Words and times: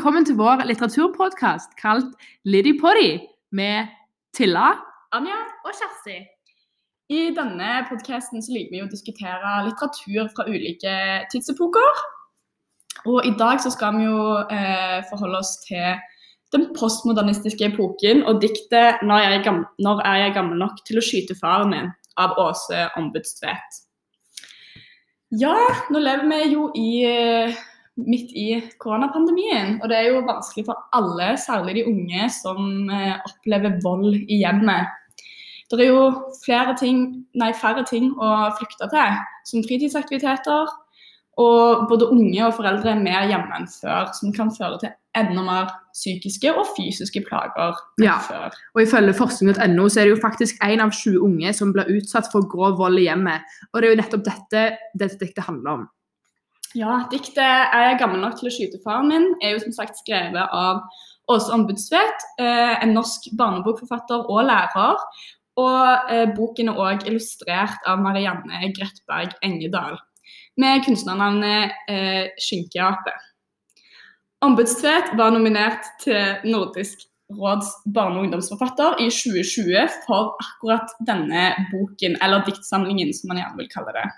Velkommen 0.00 0.24
til 0.24 0.38
vår 0.38 0.62
litteraturpodkast 0.64 1.74
kalt 1.76 2.14
Liddy 2.48 2.70
Poddy 2.80 3.18
med 3.52 3.90
Tilla. 4.32 4.70
Anja 5.12 5.36
og 5.60 5.74
Kjersti. 5.76 6.14
I 7.12 7.26
denne 7.36 7.82
podkasten 7.90 8.40
liker 8.40 8.72
vi 8.72 8.80
å 8.80 8.88
diskutere 8.88 9.50
litteratur 9.66 10.30
fra 10.32 10.46
ulike 10.48 10.94
tidsepoker. 11.34 12.00
Og 13.12 13.28
i 13.28 13.34
dag 13.36 13.60
så 13.60 13.74
skal 13.74 13.98
vi 13.98 14.06
jo 14.06 14.22
eh, 14.40 15.04
forholde 15.10 15.42
oss 15.42 15.52
til 15.66 16.00
den 16.56 16.70
postmodernistiske 16.78 17.68
epoken 17.68 18.24
og 18.24 18.40
diktet 18.40 19.04
'Når 19.04 19.18
er, 19.18 19.36
jeg 19.36 19.52
når 19.84 20.00
er 20.00 20.16
jeg 20.22 20.36
gammel 20.38 20.64
nok 20.64 20.80
til 20.88 20.96
å 20.96 21.04
skyte 21.04 21.36
faren 21.36 21.76
min' 21.76 21.92
av 22.16 22.40
Åse 22.40 22.88
Ombudstvedt. 22.96 23.84
Ja, 25.44 25.60
nå 25.92 26.00
lever 26.00 26.24
vi 26.24 26.54
jo 26.56 26.70
i 26.72 27.04
eh, 27.04 27.60
midt 28.06 28.32
i 28.36 28.46
koronapandemien. 28.82 29.78
Og 29.82 29.90
det 29.90 29.98
er 29.98 30.08
jo 30.10 30.24
vanskelig 30.28 30.66
for 30.68 30.80
alle, 30.96 31.32
særlig 31.40 31.80
de 31.80 31.86
unge, 31.90 32.28
som 32.34 32.90
eh, 32.90 33.16
opplever 33.28 33.78
vold 33.84 34.14
i 34.20 34.40
hjemmet. 34.42 34.96
Det 35.70 35.84
er 35.84 35.92
jo 35.92 36.06
flere 36.44 36.74
ting, 36.78 37.02
nei, 37.38 37.52
færre 37.54 37.84
ting 37.86 38.10
å 38.18 38.30
flykte 38.58 38.88
til, 38.90 39.18
som 39.46 39.66
fritidsaktiviteter. 39.66 40.72
Og 41.40 41.86
både 41.88 42.08
unge 42.10 42.40
og 42.44 42.56
foreldre 42.56 42.90
er 42.92 43.04
mer 43.04 43.28
hjemme 43.30 43.60
enn 43.60 43.68
før, 43.70 44.10
som 44.16 44.34
kan 44.34 44.50
føre 44.52 44.80
til 44.82 44.96
enda 45.18 45.42
mer 45.42 45.70
psykiske 45.94 46.50
og 46.52 46.68
fysiske 46.76 47.22
plager 47.26 47.78
enn 47.98 48.06
ja. 48.06 48.18
før. 48.22 48.54
Og 48.74 48.82
Ifølge 48.84 49.14
forskning.no 49.18 49.86
så 49.88 50.02
er 50.02 50.08
det 50.08 50.16
jo 50.16 50.20
faktisk 50.22 50.60
én 50.66 50.82
av 50.84 50.92
sju 50.94 51.16
unge 51.22 51.54
som 51.56 51.72
blir 51.74 51.90
utsatt 51.96 52.30
for 52.32 52.46
grov 52.50 52.76
vold 52.82 53.00
i 53.00 53.06
hjemmet. 53.08 53.46
Og 53.70 53.80
det 53.80 53.88
er 53.88 53.94
jo 53.94 54.02
nettopp 54.02 54.26
dette 54.26 54.66
dette, 54.98 55.18
diktet 55.22 55.46
handler 55.46 55.80
om. 55.80 55.88
Ja, 56.74 57.08
diktet 57.10 57.38
'Er 57.38 57.82
jeg 57.88 57.98
gammel 57.98 58.20
nok 58.20 58.36
til 58.38 58.46
å 58.46 58.52
skyte 58.54 58.78
faren 58.84 59.08
min' 59.10 59.34
er 59.42 59.50
jo 59.54 59.58
som 59.58 59.72
sagt 59.72 59.96
skrevet 59.98 60.46
av 60.52 60.82
Åse 61.26 61.50
Ombudsvedt, 61.50 62.22
eh, 62.38 62.82
en 62.82 62.94
norsk 62.94 63.26
barnebokforfatter 63.38 64.30
og 64.30 64.44
lærer. 64.44 64.96
Og 65.56 66.10
eh, 66.10 66.26
boken 66.36 66.68
er 66.68 66.78
òg 66.78 67.06
illustrert 67.06 67.82
av 67.86 67.98
Marianne 67.98 68.70
Gretberg 68.76 69.34
Engedal, 69.42 69.98
med 70.56 70.84
kunstnernavnet 70.86 71.72
eh, 71.88 72.30
Skinkeape. 72.38 73.14
Ombudsvedt 74.42 75.16
var 75.18 75.30
nominert 75.30 75.84
til 76.00 76.38
Nordisk 76.44 77.02
råds 77.30 77.66
barne- 77.94 78.18
og 78.18 78.24
ungdomsforfatter 78.24 79.02
i 79.02 79.10
2020 79.10 79.90
for 80.06 80.36
akkurat 80.38 80.90
denne 81.06 81.50
boken, 81.72 82.16
eller 82.22 82.46
diktsamlingen 82.46 83.12
som 83.14 83.28
man 83.28 83.42
gjerne 83.42 83.58
vil 83.58 83.70
kalle 83.74 83.94
det. 83.98 84.08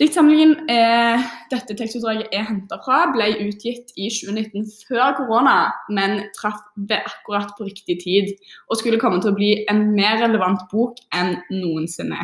Diktsamlingen 0.00 0.54
eh, 0.72 1.24
dette 1.50 1.74
tekstutdraget 1.76 2.32
er 2.32 2.46
henta 2.48 2.78
fra, 2.80 3.02
ble 3.12 3.26
utgitt 3.44 3.90
i 4.00 4.06
2019 4.08 4.64
før 4.88 5.18
korona, 5.18 5.56
men 5.92 6.22
traff 6.38 6.62
det 6.88 7.02
akkurat 7.04 7.52
på 7.58 7.66
riktig 7.68 7.98
tid 8.00 8.30
og 8.70 8.78
skulle 8.80 9.00
komme 9.02 9.20
til 9.20 9.34
å 9.34 9.36
bli 9.36 9.50
en 9.68 9.90
mer 9.92 10.16
relevant 10.22 10.64
bok 10.72 11.02
enn 11.12 11.34
noensinne. 11.52 12.22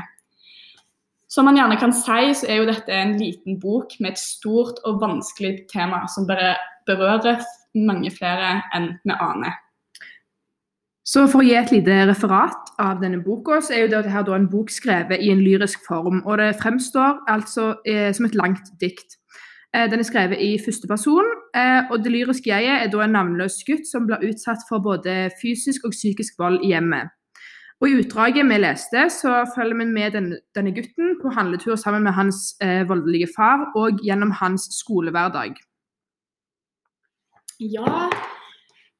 Som 1.28 1.50
man 1.50 1.60
gjerne 1.60 1.76
kan 1.76 1.92
si, 1.92 2.32
så 2.38 2.48
er 2.48 2.62
jo 2.62 2.70
dette 2.70 2.96
en 2.96 3.12
liten 3.20 3.60
bok 3.60 3.92
med 4.00 4.14
et 4.14 4.22
stort 4.24 4.80
og 4.88 5.02
vanskelig 5.02 5.66
tema 5.68 6.06
som 6.08 6.24
berører 6.24 7.44
mange 7.76 8.08
flere 8.14 8.54
enn 8.72 8.94
vi 9.04 9.20
aner. 9.20 9.60
Så 11.06 11.22
For 11.30 11.38
å 11.38 11.46
gi 11.46 11.54
et 11.54 11.70
lite 11.70 12.00
referat 12.08 12.72
av 12.82 12.98
denne 12.98 13.20
boka, 13.22 13.60
så 13.62 13.76
er 13.76 13.84
jo 13.84 13.92
dette 13.92 14.10
her 14.10 14.26
en 14.34 14.48
bok 14.50 14.72
skrevet 14.74 15.22
i 15.22 15.30
en 15.30 15.44
lyrisk 15.44 15.84
form. 15.86 16.24
og 16.26 16.38
Det 16.38 16.56
fremstår 16.58 17.20
altså 17.30 17.76
eh, 17.86 18.10
som 18.12 18.26
et 18.26 18.34
langt 18.34 18.72
dikt. 18.80 19.14
Eh, 19.70 19.86
den 19.90 20.02
er 20.02 20.08
skrevet 20.08 20.42
i 20.42 20.58
første 20.58 20.90
person, 20.90 21.28
eh, 21.54 21.86
og 21.90 22.02
det 22.02 22.10
lyriske 22.10 22.50
jeget 22.50 22.82
er 22.82 22.90
da 22.90 23.04
en 23.04 23.14
navnløs 23.14 23.62
gutt 23.68 23.86
som 23.86 24.08
blir 24.10 24.24
utsatt 24.26 24.66
for 24.68 24.82
både 24.82 25.30
fysisk 25.38 25.86
og 25.86 25.94
psykisk 25.94 26.42
vold 26.42 26.58
i 26.64 26.74
hjemmet. 26.74 27.14
Og 27.78 27.88
I 27.88 27.98
utdraget 28.00 28.48
vi 28.50 28.58
leste, 28.58 29.06
så 29.12 29.44
følger 29.54 29.78
vi 29.78 29.86
med 29.86 30.12
denne, 30.16 30.40
denne 30.58 30.74
gutten 30.74 31.20
på 31.22 31.30
handletur 31.38 31.76
sammen 31.76 32.02
med 32.02 32.16
hans 32.16 32.56
voldelige 32.88 33.28
far 33.36 33.68
og 33.76 34.00
gjennom 34.02 34.32
hans 34.40 34.64
skolehverdag. 34.80 35.60
Ja, 37.60 38.08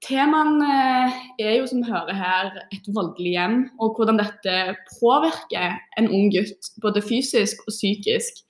Temaene 0.07 0.67
eh, 0.71 1.21
er 1.43 1.55
jo, 1.59 1.67
som 1.67 1.83
vi 1.83 1.91
hører 1.91 2.15
her, 2.15 2.51
et 2.75 2.87
voldelig 2.95 3.33
hjem, 3.35 3.57
og 3.83 3.99
hvordan 3.99 4.21
dette 4.21 4.77
påvirker 5.01 5.79
en 5.99 6.09
ung 6.09 6.31
gutt, 6.35 6.71
både 6.83 7.03
fysisk 7.03 7.65
og 7.67 7.75
psykisk. 7.75 8.45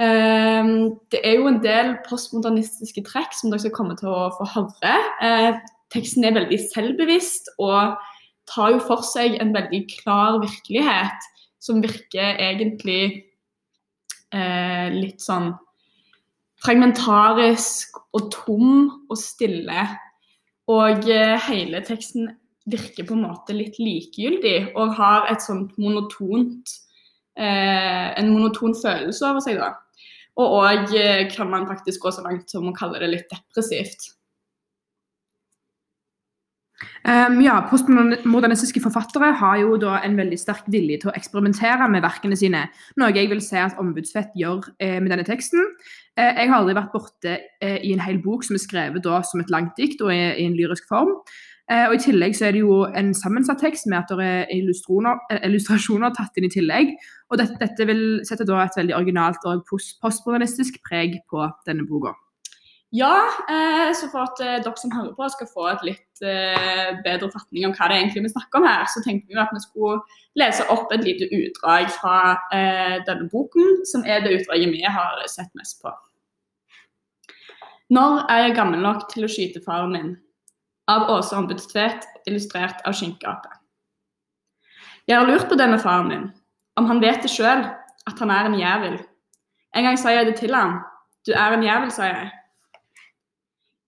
Ehm, 0.00 0.96
det 1.12 1.20
er 1.24 1.36
jo 1.36 1.48
en 1.50 1.60
del 1.64 1.94
postmodernistiske 2.06 3.02
trekk 3.08 3.34
som 3.36 3.52
dere 3.52 3.64
skal 3.64 3.74
komme 3.76 3.96
til 4.00 4.08
å 4.12 4.30
få 4.36 4.46
høre. 4.54 4.94
Eh, 5.24 5.58
teksten 5.92 6.24
er 6.24 6.36
veldig 6.38 6.60
selvbevisst 6.70 7.52
og 7.60 7.98
tar 8.50 8.74
jo 8.74 8.84
for 8.84 9.04
seg 9.06 9.36
en 9.40 9.52
veldig 9.54 9.82
klar 9.98 10.38
virkelighet 10.42 11.28
som 11.60 11.82
virker 11.84 12.38
egentlig 12.40 13.02
eh, 14.32 14.88
litt 14.94 15.20
sånn 15.20 15.52
fragmentarisk 16.64 18.00
og 18.16 18.30
tom 18.32 18.72
og 19.10 19.18
stille. 19.20 19.84
Og 20.70 21.08
eh, 21.10 21.36
hele 21.48 21.82
teksten 21.86 22.30
virker 22.70 23.06
på 23.08 23.16
en 23.16 23.24
måte 23.24 23.56
litt 23.56 23.80
likegyldig 23.80 24.72
og 24.78 24.94
har 24.98 25.30
et 25.32 25.42
sånt 25.42 25.72
monotont 25.80 26.74
eh, 27.40 28.06
en 28.20 28.30
monoton 28.30 28.76
følelse 28.76 29.26
over 29.26 29.44
seg. 29.44 29.58
da. 29.58 29.72
Og 30.38 30.56
òg 30.60 30.94
eh, 30.98 31.26
kan 31.32 31.50
man 31.50 31.68
faktisk 31.70 32.04
gå 32.04 32.14
så 32.14 32.24
langt 32.26 32.52
som 32.52 32.68
å 32.68 32.76
kalle 32.76 33.00
det 33.02 33.10
litt 33.14 33.32
depressivt. 33.32 34.12
Um, 37.00 37.38
ja, 37.40 37.54
Postmodernistiske 37.70 38.80
forfattere 38.84 39.30
har 39.40 39.56
jo 39.62 39.78
da 39.80 40.02
en 40.04 40.18
veldig 40.18 40.36
sterk 40.36 40.66
vilje 40.68 40.98
til 41.00 41.08
å 41.10 41.14
eksperimentere 41.16 41.86
med 41.88 42.04
verkene 42.04 42.36
sine, 42.36 42.66
noe 43.00 43.14
jeg 43.16 43.30
vil 43.30 43.40
si 43.40 43.56
at 43.56 43.78
Ombudsfett 43.80 44.36
gjør 44.36 44.68
eh, 44.76 44.98
med 45.00 45.08
denne 45.14 45.24
teksten. 45.24 45.64
Eh, 46.20 46.42
jeg 46.42 46.50
har 46.50 46.58
aldri 46.58 46.76
vært 46.76 46.92
borte 46.92 47.38
eh, 47.64 47.78
i 47.80 47.94
en 47.94 48.04
hel 48.04 48.20
bok 48.20 48.44
som 48.44 48.58
er 48.58 48.64
skrevet 48.66 49.06
da 49.06 49.22
som 49.24 49.40
et 49.40 49.52
langt 49.52 49.72
dikt 49.80 50.04
og 50.04 50.12
i, 50.12 50.20
i 50.42 50.44
en 50.44 50.58
lyrisk 50.58 50.92
form. 50.92 51.16
Eh, 51.70 51.86
og 51.86 51.96
I 51.96 52.02
tillegg 52.02 52.34
så 52.36 52.48
er 52.48 52.56
det 52.56 52.64
jo 52.64 52.82
en 52.98 53.12
sammensatt 53.16 53.62
tekst 53.62 53.88
med 53.88 54.02
at 54.02 54.10
det 54.10 54.26
er 54.26 54.40
eh, 54.50 55.44
illustrasjoner 55.46 56.16
tatt 56.16 56.36
inn 56.36 56.48
i 56.48 56.52
tillegg. 56.52 56.96
og 57.30 57.40
Dette, 57.40 57.56
dette 57.62 57.86
vil 57.88 58.02
sette 58.28 58.44
da 58.48 58.64
et 58.64 58.76
veldig 58.76 58.96
originalt 58.98 59.46
og 59.46 59.62
postmodernistisk 59.70 60.82
preg 60.84 61.22
på 61.30 61.46
denne 61.68 61.86
boka. 61.88 62.12
Ja, 62.92 63.28
eh, 63.48 63.92
så 63.94 64.08
for 64.10 64.26
at 64.26 64.40
eh, 64.42 64.56
dere 64.64 64.78
som 64.78 64.90
hører 64.90 65.12
på 65.14 65.26
skal 65.30 65.48
få 65.52 65.68
et 65.70 65.82
litt 65.86 66.22
eh, 66.26 66.88
bedre 67.04 67.28
fatning 67.30 67.68
om 67.68 67.74
hva 67.76 67.86
det 67.86 67.94
er 67.94 68.00
egentlig 68.02 68.24
vi 68.24 68.32
snakker 68.32 68.58
om 68.58 68.66
her, 68.66 68.88
så 68.90 69.02
tenkte 69.04 69.30
vi 69.30 69.38
at 69.38 69.52
vi 69.54 69.62
skulle 69.62 70.00
lese 70.40 70.66
opp 70.74 70.90
et 70.90 71.04
lite 71.06 71.28
utdrag 71.30 71.86
fra 71.94 72.16
denne 73.06 73.28
boken, 73.30 73.84
som 73.86 74.02
er 74.02 74.24
det 74.24 74.40
utdraget 74.40 74.74
vi 74.74 74.82
har 74.82 75.22
sett 75.30 75.52
mest 75.58 75.78
på. 75.84 75.92
Når 77.94 78.24
er 78.30 78.42
jeg 78.44 78.56
gammel 78.58 78.82
nok 78.82 79.06
til 79.10 79.26
å 79.26 79.30
skyte 79.30 79.62
faren 79.62 79.94
min? 79.94 80.10
Av 80.90 81.06
Åse 81.14 81.36
Ombudstvedt, 81.38 82.08
illustrert 82.26 82.82
av 82.86 82.96
Skinkeape. 82.98 83.54
Jeg 85.06 85.18
har 85.18 85.30
lurt 85.30 85.46
på 85.50 85.58
det 85.58 85.68
med 85.70 85.82
faren 85.82 86.10
min, 86.10 86.26
om 86.78 86.90
han 86.90 87.02
vet 87.02 87.22
det 87.22 87.30
sjøl, 87.30 87.62
at 88.10 88.18
han 88.22 88.34
er 88.34 88.50
en 88.50 88.58
jævel. 88.58 89.00
En 89.78 89.86
gang 89.86 89.98
sa 89.98 90.14
jeg 90.14 90.26
det 90.26 90.36
til 90.42 90.54
ham. 90.58 90.80
Du 91.26 91.34
er 91.36 91.54
en 91.54 91.66
jævel, 91.66 91.94
sa 91.94 92.10
jeg. 92.10 92.30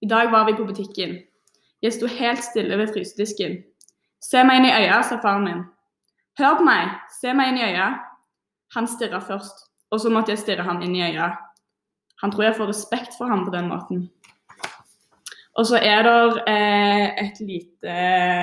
I 0.02 0.06
dag 0.06 0.30
var 0.30 0.44
vi 0.44 0.56
på 0.58 0.64
butikken. 0.64 1.18
Jeg 1.82 1.92
sto 1.94 2.08
helt 2.10 2.42
stille 2.44 2.78
ved 2.78 2.90
frysedisken. 2.90 3.60
Se 4.22 4.42
meg 4.42 4.58
inn 4.58 4.66
i 4.66 4.72
øya, 4.74 4.96
sa 5.06 5.20
faren 5.22 5.44
min. 5.46 5.60
Hør 6.40 6.56
på 6.58 6.66
meg, 6.66 6.90
se 7.20 7.30
meg 7.38 7.52
inn 7.52 7.60
i 7.60 7.68
øya. 7.68 7.86
Han 8.74 8.88
stirra 8.90 9.20
først, 9.22 9.68
og 9.94 10.02
så 10.02 10.10
måtte 10.10 10.34
jeg 10.34 10.42
stirre 10.42 10.66
ham 10.66 10.82
inn 10.82 10.96
i 10.98 11.04
øya. 11.06 11.30
Han 12.22 12.34
tror 12.34 12.48
jeg 12.48 12.58
får 12.58 12.72
respekt 12.72 13.14
for 13.18 13.30
ham 13.30 13.44
på 13.46 13.54
den 13.54 13.70
måten. 13.70 14.02
Og 15.54 15.66
så 15.70 15.78
er 15.78 16.02
det 16.08 16.42
eh, 16.50 17.32
lite, 17.46 17.96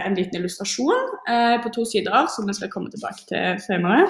en 0.06 0.16
liten 0.16 0.40
illustrasjon 0.40 1.06
eh, 1.28 1.60
på 1.64 1.76
to 1.76 1.86
sider 1.92 2.28
som 2.32 2.48
vi 2.48 2.56
skal 2.56 2.72
komme 2.72 2.92
tilbake 2.94 3.26
til 3.28 3.60
senere. 3.66 4.08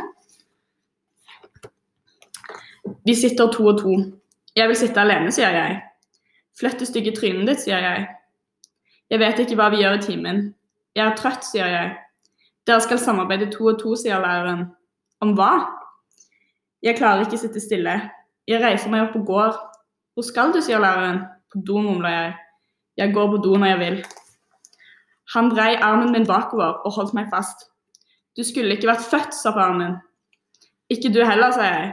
Vi 3.06 3.16
sitter 3.16 3.50
to 3.50 3.72
og 3.74 3.80
to. 3.82 4.00
Jeg 4.56 4.68
vil 4.68 4.78
sitte 4.78 5.02
alene, 5.02 5.32
sier 5.32 5.56
jeg. 5.56 5.80
Flytt 6.60 6.82
det 6.82 6.90
stygge 6.90 7.16
trynet 7.16 7.48
ditt, 7.48 7.64
sier 7.64 7.80
jeg. 7.84 8.08
Jeg 9.10 9.22
vet 9.22 9.40
ikke 9.42 9.58
hva 9.58 9.70
vi 9.74 9.82
gjør 9.82 9.98
i 9.98 10.04
timen. 10.04 10.42
Jeg 10.98 11.06
er 11.06 11.18
trøtt, 11.18 11.46
sier 11.48 11.72
jeg. 11.72 11.94
Dere 12.68 12.84
skal 12.84 13.00
samarbeide 13.02 13.48
to 13.54 13.72
og 13.72 13.80
to, 13.82 13.96
sier 13.98 14.20
læreren. 14.22 14.68
Om 15.24 15.34
hva? 15.38 15.54
Jeg 16.84 17.00
klarer 17.00 17.26
ikke 17.26 17.40
sitte 17.40 17.64
stille. 17.64 17.96
Jeg 18.48 18.62
reiser 18.64 18.92
meg 18.92 19.08
opp 19.08 19.16
og 19.20 19.26
går. 19.30 19.58
Hvor 20.14 20.28
skal 20.28 20.54
du, 20.54 20.60
sier 20.62 20.82
læreren. 20.84 21.24
På 21.50 21.62
do, 21.66 21.80
mumler 21.82 22.14
jeg. 22.14 22.36
Jeg 23.00 23.14
går 23.16 23.32
på 23.32 23.40
do 23.44 23.56
når 23.56 23.72
jeg 23.72 23.80
vil. 23.80 23.98
Han 25.36 25.50
brei 25.54 25.76
armen 25.76 26.12
min 26.12 26.28
bakover 26.28 26.82
og 26.86 26.94
holdt 26.98 27.16
meg 27.18 27.30
fast. 27.32 27.68
Du 28.38 28.44
skulle 28.44 28.76
ikke 28.76 28.90
vært 28.90 29.08
født, 29.08 29.34
sa 29.36 29.54
faren 29.56 29.80
min. 29.80 29.98
Ikke 30.90 31.12
du 31.14 31.22
heller, 31.24 31.54
sa 31.54 31.66
jeg. 31.70 31.92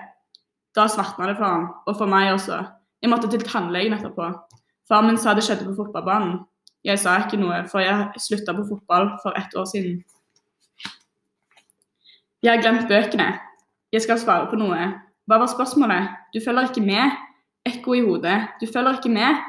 Da 0.77 0.87
svartna 0.93 1.31
det 1.31 1.37
for 1.39 1.47
ham, 1.49 1.67
og 1.87 1.97
for 1.97 2.11
meg 2.11 2.33
også. 2.35 2.63
Jeg 3.03 3.13
måtte 3.13 3.31
til 3.33 3.45
tannlegen 3.45 3.97
etterpå. 3.97 4.29
Far 4.89 5.03
min 5.03 5.19
sa 5.19 5.35
det 5.35 5.45
skjedde 5.45 5.67
på 5.67 5.75
fotballbanen. 5.81 6.45
Jeg 6.87 7.01
sa 7.03 7.17
ikke 7.19 7.41
noe, 7.41 7.65
for 7.71 7.83
jeg 7.83 8.23
slutta 8.23 8.55
på 8.55 8.67
fotball 8.69 9.11
for 9.23 9.35
ett 9.39 9.57
år 9.59 9.67
siden. 9.67 9.99
Jeg 12.43 12.53
har 12.53 12.63
glemt 12.63 12.87
bøkene. 12.89 13.33
Jeg 13.93 14.05
skal 14.05 14.21
svare 14.23 14.47
på 14.51 14.59
noe. 14.61 14.85
Hva 15.27 15.39
var 15.43 15.51
spørsmålet? 15.51 16.13
Du 16.35 16.39
følger 16.45 16.69
ikke 16.71 16.85
med? 16.87 17.17
Ekko 17.67 17.97
i 17.99 18.05
hodet. 18.07 18.37
Du 18.61 18.67
følger 18.71 19.01
ikke 19.01 19.11
med? 19.11 19.41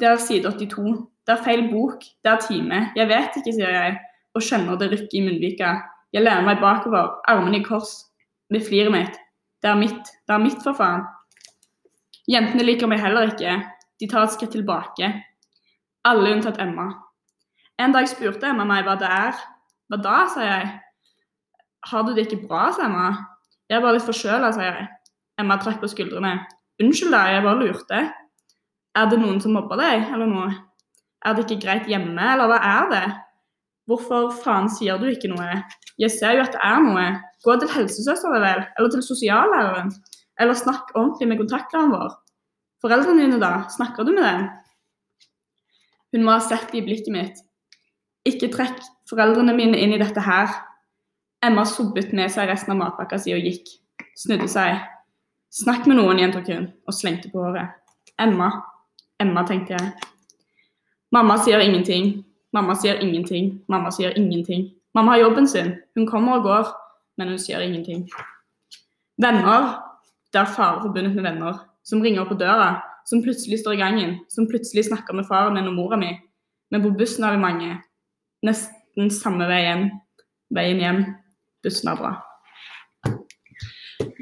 Det 0.00 0.08
er 0.08 0.16
side 0.16 0.48
82. 0.48 1.02
Det 1.26 1.34
er 1.34 1.42
feil 1.44 1.66
bok. 1.70 2.00
Det 2.24 2.32
er 2.32 2.40
time. 2.40 2.78
Jeg 2.96 3.08
vet 3.08 3.36
ikke, 3.36 3.52
sier 3.52 3.74
jeg, 3.76 3.98
og 4.32 4.44
skjønner 4.46 4.80
det 4.80 4.88
rykker 4.94 5.18
i 5.18 5.24
munnvika. 5.26 5.74
Jeg 6.12 6.24
lener 6.24 6.46
meg 6.46 6.64
bakover, 6.64 7.18
armene 7.28 7.60
i 7.60 7.66
kors, 7.66 7.92
med 8.48 8.64
fliret 8.64 8.92
mitt. 8.92 9.20
Det 9.62 9.70
er 9.70 9.76
mitt. 9.76 10.08
Det 10.24 10.34
er 10.34 10.40
mitt, 10.40 10.58
for 10.64 10.76
faen. 10.76 11.04
Jentene 12.30 12.64
liker 12.64 12.88
meg 12.88 13.04
heller 13.04 13.34
ikke. 13.34 13.58
De 14.00 14.08
tar 14.10 14.26
et 14.26 14.34
skritt 14.34 14.54
tilbake. 14.56 15.10
Alle 16.08 16.32
unntatt 16.34 16.60
Emma. 16.62 16.88
En 17.78 17.94
dag 17.94 18.08
spurte 18.10 18.48
Emma 18.48 18.66
meg 18.68 18.86
hva 18.86 18.96
det 19.00 19.10
er. 19.10 19.36
Hva 19.90 19.98
da, 20.02 20.16
sa 20.32 20.46
jeg. 20.46 20.72
Har 21.90 22.06
du 22.06 22.12
det 22.14 22.26
ikke 22.26 22.46
bra, 22.46 22.70
sa 22.74 22.86
Emma. 22.88 23.10
Jeg 23.68 23.78
er 23.78 23.84
bare 23.84 23.98
litt 23.98 24.06
forkjøla, 24.06 24.52
sa 24.54 24.66
jeg. 24.66 24.88
Emma 25.40 25.58
trakk 25.60 25.80
på 25.82 25.90
skuldrene. 25.90 26.36
Unnskyld, 26.82 27.14
da, 27.14 27.22
jeg 27.32 27.44
bare 27.46 27.60
lurte. 27.60 28.02
Er 28.98 29.08
det 29.08 29.18
noen 29.22 29.40
som 29.40 29.54
mobber 29.56 29.80
deg, 29.80 30.08
eller 30.12 30.28
noe? 30.28 30.48
Er 31.24 31.36
det 31.36 31.46
ikke 31.46 31.62
greit 31.64 31.86
hjemme, 31.90 32.32
eller 32.34 32.50
hva 32.50 32.58
er 32.66 32.90
det? 32.92 33.04
Hvorfor 33.90 34.30
faen 34.42 34.68
sier 34.70 34.98
du 35.00 35.08
ikke 35.10 35.30
noe? 35.32 35.62
Jeg 36.00 36.12
ser 36.14 36.36
jo 36.36 36.44
at 36.44 36.54
det 36.54 36.62
er 36.66 36.82
noe. 36.84 37.06
Gå 37.42 37.56
til 37.58 37.70
helsesøster, 37.72 38.34
vel, 38.34 38.66
eller 38.78 38.92
til 38.92 39.02
sosiallæreren. 39.06 39.90
Eller 40.40 40.58
snakk 40.58 40.92
ordentlig 40.94 41.28
med 41.30 41.42
kontaktlæreren 41.42 41.94
vår. 41.94 42.14
Foreldrene 42.82 43.24
dine, 43.24 43.38
da? 43.40 43.68
Snakker 43.70 44.04
du 44.04 44.12
med 44.16 44.26
dem? 44.26 44.48
Hun 46.12 46.26
må 46.26 46.34
ha 46.34 46.42
sett 46.44 46.72
det 46.72 46.82
i 46.82 46.84
blikket 46.84 47.12
mitt. 47.14 47.38
Ikke 48.28 48.50
trekk 48.52 48.82
foreldrene 49.10 49.54
mine 49.56 49.78
inn 49.78 49.94
i 49.94 50.00
dette 50.02 50.22
her. 50.22 50.50
Emma 51.42 51.64
sobbet 51.66 52.12
med 52.14 52.30
seg 52.30 52.50
resten 52.50 52.74
av 52.74 52.80
matpakka 52.82 53.18
si 53.22 53.34
og 53.34 53.46
gikk. 53.46 53.70
Snudde 54.18 54.50
seg. 54.50 54.82
Snakk 55.52 55.86
med 55.88 55.98
noen, 55.98 56.20
gjentok 56.20 56.50
hun, 56.52 56.68
og 56.88 56.96
slengte 56.96 57.30
på 57.32 57.42
håret. 57.44 57.74
Emma. 58.20 58.50
Emma, 59.22 59.46
tenkte 59.48 59.76
jeg. 59.76 60.10
Mamma 61.12 61.38
sier 61.44 61.60
ingenting. 61.60 62.22
Mamma 62.52 62.76
sier 62.78 63.00
ingenting. 63.04 63.58
Mamma 63.68 63.90
sier 63.94 64.14
ingenting. 64.18 64.70
Mamma 64.94 65.14
har 65.14 65.26
jobben 65.26 65.48
sin. 65.48 65.74
Hun 65.96 66.06
kommer 66.08 66.38
og 66.38 66.46
går, 66.46 66.70
men 67.18 67.32
hun 67.32 67.40
sier 67.40 67.60
ingenting. 67.64 68.06
Venner. 69.20 69.78
Det 70.32 70.40
er 70.40 70.48
fare 70.48 70.80
forbundet 70.80 71.14
med 71.14 71.26
venner. 71.28 71.60
Som 71.82 72.02
ringer 72.02 72.28
på 72.28 72.38
døra 72.38 72.80
som 73.04 73.22
plutselig 73.22 73.60
står 73.60 73.76
i 73.76 73.82
gangen, 73.82 74.18
som 74.28 74.48
plutselig 74.50 74.86
snakker 74.88 75.16
med 75.16 75.26
faren 75.28 75.56
min 75.56 75.70
og 75.70 75.76
mora 75.76 75.98
mi. 76.00 76.12
Men 76.70 76.84
på 76.84 76.92
bussen 76.98 77.24
har 77.26 77.36
vi 77.36 77.42
mange. 77.42 77.72
Nesten 78.46 79.10
samme 79.12 79.48
veien. 79.50 79.90
Veien 80.54 80.82
hjem. 80.82 81.02
Bussen 81.64 81.92
er 81.92 81.98
bra. 81.98 82.12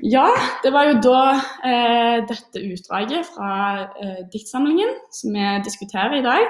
Ja, 0.04 0.26
det 0.64 0.72
var 0.72 0.88
jo 0.88 0.96
da 1.04 1.20
eh, 1.64 2.16
dette 2.28 2.62
utdraget 2.72 3.28
fra 3.34 3.52
eh, 4.00 4.24
diktsamlingen 4.32 4.92
som 5.12 5.36
vi 5.36 5.46
diskuterer 5.64 6.18
i 6.18 6.24
dag. 6.24 6.48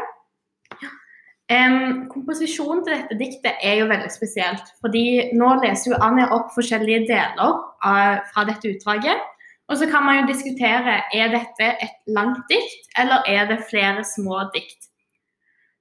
Um, 1.50 2.06
komposisjonen 2.06 2.84
til 2.86 2.94
dette 2.94 3.16
diktet 3.18 3.64
er 3.66 3.80
jo 3.80 3.88
veldig 3.90 4.10
spesielt. 4.14 4.70
fordi 4.78 5.32
Nå 5.34 5.56
leser 5.64 5.90
jo 5.90 5.98
Anja 5.98 6.28
opp 6.36 6.52
forskjellige 6.54 7.08
deler 7.08 7.56
av, 7.82 8.22
fra 8.30 8.46
dette 8.46 8.70
utdraget. 8.70 9.18
Og 9.70 9.78
så 9.78 9.86
kan 9.86 10.02
man 10.02 10.20
jo 10.20 10.30
diskutere 10.32 10.96
er 11.14 11.30
dette 11.30 11.66
et 11.84 11.98
langt 12.10 12.42
dikt, 12.50 12.88
eller 12.98 13.22
er 13.30 13.46
det 13.46 13.62
flere 13.70 14.02
små 14.04 14.42
dikt. 14.54 14.88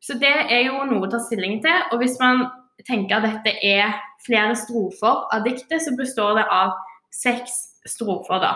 Så 0.02 0.16
det 0.22 0.36
er 0.54 0.68
jo 0.68 0.84
noe 0.88 1.08
å 1.08 1.12
ta 1.12 1.20
stilling 1.24 1.58
til. 1.64 1.88
Og 1.92 2.04
hvis 2.04 2.20
man 2.22 2.46
tenker 2.88 3.18
at 3.18 3.26
dette 3.26 3.56
er 3.66 3.98
flere 4.26 4.54
strofer 4.56 5.26
av 5.34 5.42
diktet, 5.48 5.82
så 5.82 5.96
består 5.98 6.38
det 6.38 6.46
av 6.54 6.76
seks 7.10 7.58
strofer, 7.90 8.44
da. 8.46 8.54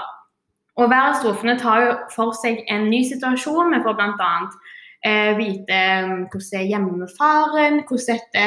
Og 0.78 0.88
hver 0.90 1.10
av 1.10 1.18
strofene 1.20 1.58
tar 1.62 1.82
jo 1.82 1.98
for 2.14 2.38
seg 2.38 2.62
en 2.72 2.88
ny 2.90 3.04
situasjon. 3.06 3.74
Vi 3.74 3.82
får 3.86 3.98
bl.a. 3.98 4.32
Eh, 5.04 5.34
vite 5.38 5.82
mm, 6.06 6.22
hvordan 6.32 6.48
det 6.54 6.62
er 6.62 6.70
hjemme 6.70 6.94
med 7.02 7.12
faren, 7.18 7.82
hvordan 7.90 8.22
dette 8.22 8.46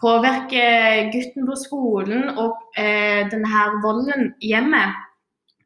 påvirker 0.00 1.10
gutten 1.12 1.44
på 1.44 1.58
skolen 1.60 2.30
og 2.40 2.56
eh, 2.80 3.26
denne 3.28 3.50
her 3.50 3.76
volden 3.84 4.30
i 4.40 4.54
hjemmet 4.54 4.96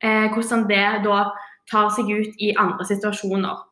eh, 0.04 0.26
hvordan 0.34 0.68
det 0.70 0.84
da 1.06 1.22
tar 1.70 1.88
seg 1.96 2.10
ut 2.12 2.42
i 2.44 2.52
andre 2.60 2.84
situasjoner. 2.88 3.62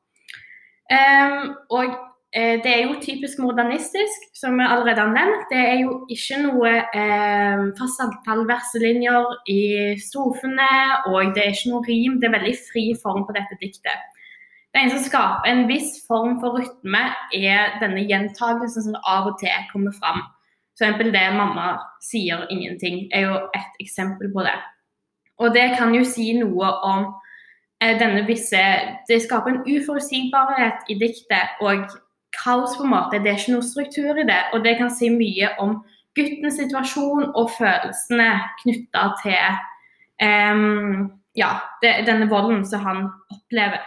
Um, 0.92 1.52
og 1.72 1.92
eh, 2.36 2.58
det 2.64 2.72
er 2.72 2.80
jo 2.86 3.00
typisk 3.00 3.40
modernistisk, 3.40 4.24
som 4.36 4.56
vi 4.58 4.66
allerede 4.66 5.04
har 5.04 5.12
nevnt. 5.12 5.46
Det 5.52 5.60
er 5.60 5.78
jo 5.84 5.98
ikke 6.12 6.40
noe 6.42 6.72
eh, 7.00 7.62
fast 7.78 8.02
antall 8.04 8.44
verselinjer 8.48 9.28
i 9.52 9.62
strofene, 10.00 10.72
og 11.12 11.36
det 11.36 11.44
er 11.44 11.54
ikke 11.54 11.74
noe 11.74 11.86
rim. 11.88 12.18
Det 12.20 12.28
er 12.28 12.36
veldig 12.38 12.56
fri 12.72 12.86
form 13.02 13.26
på 13.28 13.36
dette 13.36 13.60
diktet. 13.62 14.08
Det 14.72 14.80
eneste 14.80 15.02
som 15.02 15.08
skaper 15.10 15.48
en 15.50 15.66
viss 15.68 15.98
form 16.08 16.38
for 16.40 16.56
rytme, 16.56 17.02
er 17.36 17.74
denne 17.82 18.06
gjentagelsen 18.08 18.88
som 18.88 19.00
av 19.04 19.28
og 19.28 19.40
til 19.40 19.68
kommer 19.72 19.92
fram. 19.98 20.24
F.eks. 20.80 21.12
det 21.12 21.26
'mamma 21.36 21.76
sier 22.00 22.46
ingenting' 22.50 23.08
er 23.12 23.20
jo 23.28 23.34
et 23.52 23.74
eksempel 23.84 24.32
på 24.32 24.40
det. 24.40 24.56
Og 25.40 25.54
det 25.54 25.72
kan 25.78 25.94
jo 25.96 26.04
si 26.06 26.32
noe 26.38 26.68
om 26.86 27.06
eh, 27.82 27.96
denne 27.98 28.26
visse 28.28 28.62
Det 29.08 29.22
skaper 29.24 29.54
en 29.54 29.62
uforutsigbarhet 29.66 30.90
i 30.92 30.98
diktet 31.00 31.62
og 31.64 31.86
kaos, 32.36 32.76
på 32.76 32.86
en 32.86 32.92
måte. 32.94 33.20
Det 33.20 33.32
er 33.32 33.40
ikke 33.40 33.56
noe 33.56 33.66
struktur 33.66 34.20
i 34.20 34.28
det. 34.28 34.40
Og 34.52 34.64
det 34.64 34.76
kan 34.78 34.92
si 34.92 35.10
mye 35.12 35.52
om 35.62 35.80
guttens 36.16 36.58
situasjon 36.60 37.30
og 37.30 37.50
følelsene 37.56 38.28
knytta 38.62 39.06
til 39.22 39.58
um, 40.22 41.08
ja, 41.38 41.54
det, 41.82 41.94
denne 42.08 42.28
volden 42.30 42.64
som 42.68 42.84
han 42.84 43.02
opplever. 43.32 43.82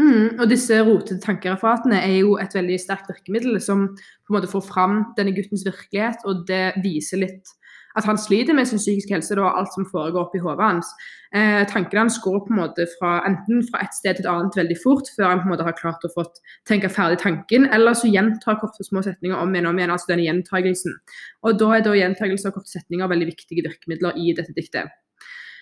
Mm, 0.00 0.40
og 0.40 0.46
disse 0.48 0.78
rotete 0.86 1.20
tankereferatene 1.20 1.98
er 2.00 2.14
jo 2.22 2.36
et 2.40 2.54
veldig 2.56 2.78
sterkt 2.80 3.10
virkemiddel 3.10 3.58
som 3.62 3.88
på 3.92 4.32
en 4.32 4.36
måte 4.38 4.50
får 4.50 4.62
fram 4.64 5.00
denne 5.18 5.34
guttens 5.36 5.66
virkelighet, 5.66 6.22
og 6.24 6.46
det 6.48 6.80
viser 6.84 7.20
litt 7.26 7.52
at 7.98 8.06
han 8.06 8.18
sliter 8.18 8.54
med 8.54 8.68
sin 8.68 8.78
psykiske 8.78 9.14
helse 9.14 9.38
og 9.38 9.58
alt 9.58 9.72
som 9.74 9.86
foregår 9.90 10.28
oppi 10.28 10.40
hodet 10.42 10.62
hans. 10.62 10.92
Eh, 11.34 11.62
tankene 11.70 12.04
hans 12.04 12.20
går 12.22 12.38
på 12.46 12.54
en 12.54 12.60
måte 12.60 12.86
fra, 12.96 13.16
enten 13.26 13.64
fra 13.68 13.82
et 13.84 13.96
sted 13.96 14.18
til 14.18 14.26
et 14.26 14.30
annet 14.30 14.56
veldig 14.58 14.78
fort, 14.82 15.10
før 15.16 15.32
han 15.32 15.42
på 15.42 15.48
en 15.48 15.54
måte 15.54 15.66
har 15.66 15.76
klart 15.78 16.06
å 16.06 16.12
få 16.14 16.26
tenke 16.68 16.90
ferdig 16.92 17.20
tanken, 17.22 17.68
eller 17.74 17.98
så 17.98 18.10
gjentar 18.10 18.60
korte 18.62 18.86
små 18.86 19.02
setninger 19.06 19.38
om 19.38 19.54
igjen 19.54 19.68
og 19.68 19.74
om 19.74 19.82
igjen, 19.82 19.94
altså 19.96 20.12
denne 20.12 20.26
gjentagelsen. 20.28 20.96
Og 21.46 21.60
da 21.60 21.74
er 21.76 21.86
da 21.86 21.98
gjentagelse 21.98 22.50
av 22.50 22.56
korte 22.56 22.72
setninger 22.72 23.10
veldig 23.10 23.30
viktige 23.34 23.66
virkemidler 23.66 24.18
i 24.18 24.34
dette 24.38 24.54
diktet. 24.56 24.90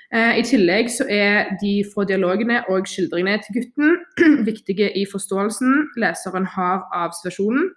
Eh, 0.09 0.39
I 0.41 0.45
tillegg 0.49 0.89
så 0.89 1.05
er 1.13 1.51
de 1.61 1.83
få 1.93 2.07
dialogene 2.09 2.63
og 2.73 2.89
skildringene 2.89 3.43
til 3.45 3.59
gutten 3.59 3.99
viktige 4.49 4.89
i 4.97 5.05
forståelsen 5.09 5.83
leseren 6.01 6.49
har 6.49 6.87
av 6.97 7.13
situasjonen 7.19 7.69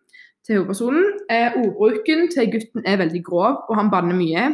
til 0.46 0.60
hovedpersonen. 0.60 1.06
Eh, 1.32 1.58
ordbruken 1.58 2.28
til 2.34 2.52
gutten 2.54 2.86
er 2.86 3.02
veldig 3.02 3.24
grov, 3.26 3.64
og 3.70 3.76
han 3.78 3.92
banner 3.94 4.18
mye. 4.18 4.48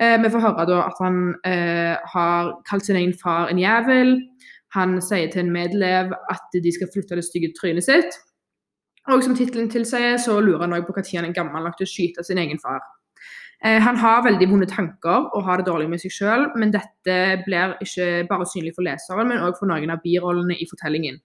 Eh, 0.00 0.16
vi 0.22 0.30
får 0.32 0.44
høre 0.44 0.66
da 0.68 0.82
at 0.84 0.98
han 1.00 1.20
eh, 1.48 1.96
har 2.14 2.52
kalt 2.68 2.86
sin 2.86 2.98
egen 3.00 3.14
far 3.22 3.48
en 3.52 3.60
jævel. 3.60 4.18
Han 4.76 5.00
sier 5.00 5.30
til 5.32 5.46
en 5.46 5.52
medelev 5.52 6.12
at 6.32 6.60
de 6.62 6.72
skal 6.72 6.90
flytte 6.92 7.16
det 7.16 7.24
stygge 7.24 7.54
trynet 7.56 7.86
sitt. 7.86 8.18
Og 9.08 9.22
som 9.22 9.36
tittelen 9.38 9.70
tilsier, 9.70 10.18
så 10.18 10.40
lurer 10.42 10.66
han 10.66 10.74
òg 10.74 10.86
på 10.86 10.94
når 10.96 11.12
han 11.14 11.30
er 11.30 11.36
gammel 11.36 11.64
nok 11.64 11.78
til 11.78 11.86
å 11.86 11.92
skyte 11.92 12.24
sin 12.26 12.42
egen 12.42 12.58
far. 12.58 12.82
Eh, 13.64 13.80
han 13.80 13.96
har 13.96 14.24
veldig 14.26 14.48
vonde 14.50 14.68
tanker 14.68 15.30
og 15.32 15.44
har 15.46 15.60
det 15.60 15.68
dårlig 15.70 15.88
med 15.88 16.02
seg 16.02 16.12
selv, 16.12 16.56
men 16.60 16.74
dette 16.74 17.16
blir 17.46 17.76
ikke 17.80 18.26
bare 18.28 18.48
synlig 18.50 18.74
for 18.76 18.84
leseren, 18.84 19.30
men 19.30 19.40
òg 19.40 19.56
for 19.56 19.70
noen 19.70 19.94
av 19.94 20.02
birollene 20.04 20.58
i 20.58 20.68
fortellingen. 20.68 21.22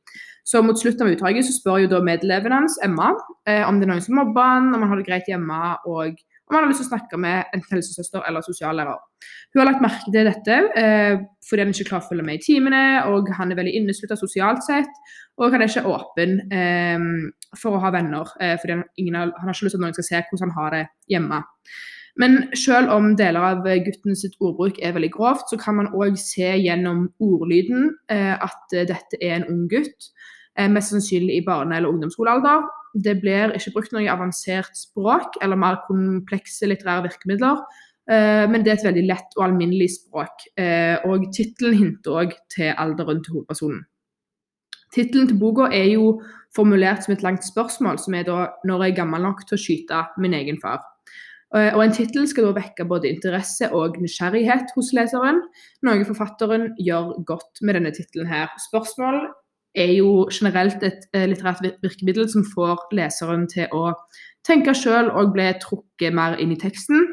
Så 0.48 0.62
mot 0.66 0.80
slutten 0.80 1.06
av 1.06 1.14
utdraget 1.14 1.48
så 1.48 1.54
spør 1.56 1.84
jo 1.84 1.92
da 1.92 2.02
medelevene 2.06 2.64
hans, 2.64 2.80
Emma, 2.84 3.12
eh, 3.48 3.62
om 3.68 3.78
det 3.80 3.88
er 3.88 3.94
noen 3.94 4.04
som 4.06 4.18
mobber 4.18 4.54
han, 4.56 4.72
om 4.74 4.82
han 4.82 4.94
har 4.94 5.02
det 5.02 5.08
greit 5.08 5.30
hjemme, 5.30 5.60
og 5.86 6.18
om 6.52 6.58
han 6.58 6.66
har 6.66 6.72
lyst 6.72 6.82
til 6.84 6.90
å 6.90 6.92
snakke 6.92 7.20
med 7.22 7.54
en 7.56 7.64
helsesøster 7.70 8.26
eller 8.28 8.44
sosiallærer. 8.44 8.98
Hun 9.54 9.62
har 9.62 9.70
lagt 9.70 9.84
merke 9.84 10.12
til 10.12 10.28
dette 10.28 10.58
eh, 10.80 11.22
fordi 11.48 11.64
han 11.64 11.72
ikke 11.72 11.88
klarer 11.92 12.06
å 12.06 12.10
følge 12.10 12.26
med 12.28 12.40
i 12.40 12.44
timene, 12.44 12.82
og 13.12 13.30
han 13.38 13.54
er 13.54 13.60
veldig 13.60 13.76
inneslutta 13.80 14.18
sosialt 14.20 14.66
sett, 14.66 15.00
og 15.40 15.54
han 15.54 15.64
er 15.64 15.72
ikke 15.72 15.88
åpen 15.88 16.36
eh, 16.52 17.08
for 17.62 17.78
å 17.78 17.82
ha 17.84 17.94
venner, 17.96 18.36
eh, 18.44 18.58
fordi 18.60 18.78
han, 18.78 18.84
ingen, 19.00 19.20
han, 19.22 19.34
har 19.38 19.56
ikke 19.56 19.70
lyst 19.70 19.78
til 19.78 19.82
at 19.82 19.86
noen 19.86 19.98
skal 19.98 20.10
se 20.10 20.22
hvordan 20.28 20.50
han 20.50 20.58
har 20.58 20.78
det 20.78 20.84
hjemme. 21.14 21.42
Men 22.20 22.50
selv 22.58 22.92
om 22.92 23.16
deler 23.16 23.40
av 23.40 23.64
guttens 23.86 24.26
ordbruk 24.40 24.80
er 24.84 24.94
veldig 24.94 25.12
grovt, 25.14 25.48
så 25.50 25.58
kan 25.58 25.78
man 25.80 25.94
òg 25.96 26.18
se 26.20 26.50
gjennom 26.60 27.08
ordlyden 27.20 27.94
eh, 28.12 28.36
at 28.36 28.76
dette 28.76 29.20
er 29.22 29.40
en 29.40 29.48
ung 29.54 29.68
gutt 29.72 30.12
Eh, 30.60 30.68
mest 30.70 30.92
sannsynlig 30.92 31.38
i 31.38 31.46
barne- 31.46 31.78
eller 31.78 31.90
ungdomsskolealder. 31.90 32.64
Det 32.94 33.22
blir 33.22 33.54
ikke 33.56 33.72
brukt 33.74 33.94
noe 33.96 34.10
avansert 34.12 34.76
språk 34.76 35.40
eller 35.42 35.56
mer 35.56 35.80
komplekse 35.88 36.68
litterære 36.68 37.08
virkemidler. 37.08 37.62
Eh, 38.12 38.50
men 38.52 38.64
det 38.64 38.72
er 38.72 38.80
et 38.80 38.90
veldig 38.90 39.06
lett 39.08 39.38
og 39.38 39.46
alminnelig 39.46 39.90
språk. 39.96 40.44
Eh, 40.58 40.98
og 41.06 41.32
tittelen 41.32 41.78
hinter 41.78 42.12
òg 42.12 42.36
til 42.52 42.74
alderen 42.76 43.24
til 43.24 43.38
hovedpersonen. 43.38 43.86
Tittelen 44.92 45.30
til 45.30 45.40
boka 45.40 45.70
er 45.72 45.94
jo 45.94 46.22
formulert 46.54 47.06
som 47.06 47.14
et 47.14 47.24
langt 47.24 47.48
spørsmål, 47.48 47.98
som 47.98 48.14
er 48.14 48.24
da 48.24 48.50
'Når 48.66 48.84
jeg 48.84 48.92
er 48.92 48.96
gammel 48.96 49.22
nok 49.22 49.48
til 49.48 49.56
å 49.56 49.64
skyte 49.64 50.08
min 50.18 50.34
egen 50.34 50.58
far'. 50.60 50.84
Eh, 51.56 51.74
og 51.76 51.84
En 51.84 51.92
tittel 51.92 52.28
skal 52.32 52.48
da 52.48 52.56
vekke 52.56 52.88
både 52.88 53.10
interesse 53.12 53.68
og 53.76 54.00
nysgjerrighet 54.00 54.72
hos 54.76 54.94
leseren, 54.96 55.42
noe 55.84 56.08
forfatteren 56.08 56.72
gjør 56.80 57.18
godt 57.28 57.60
med 57.62 57.76
denne 57.76 57.92
tittelen 57.96 58.30
her. 58.32 58.48
Spørsmål 58.70 59.26
er 59.76 59.92
jo 59.98 60.30
generelt 60.32 60.84
et 60.84 61.08
eh, 61.14 61.28
litterært 61.28 61.64
virkemiddel 61.84 62.30
som 62.32 62.48
får 62.48 62.88
leseren 62.96 63.48
til 63.52 63.68
å 63.76 63.92
tenke 64.48 64.76
sjøl 64.76 65.12
og 65.12 65.36
bli 65.36 65.50
trukket 65.60 66.16
mer 66.16 66.40
inn 66.40 66.56
i 66.56 66.60
teksten. 66.60 67.10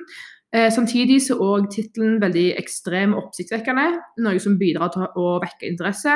Eh, 0.54 0.70
samtidig 0.70 1.18
så 1.26 1.34
er 1.34 1.44
òg 1.50 1.70
tittelen 1.74 2.22
veldig 2.22 2.48
ekstrem 2.62 3.16
og 3.16 3.26
oppsiktsvekkende, 3.26 3.90
noe 4.22 4.38
som 4.42 4.58
bidrar 4.60 4.94
til 4.94 5.10
å 5.18 5.38
vekke 5.42 5.66
interesse 5.66 6.14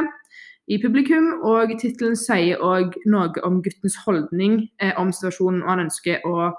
i 0.70 0.78
publikum. 0.78 1.42
Og 1.42 1.74
tittelen 1.74 2.14
sier 2.16 2.62
òg 2.62 2.94
noe 3.10 3.34
om 3.42 3.58
guttens 3.66 3.98
holdning 4.06 4.60
om 4.94 5.10
situasjonen, 5.10 5.64
og 5.66 5.74
han 5.74 5.88
ønsker 5.90 6.22
å 6.22 6.52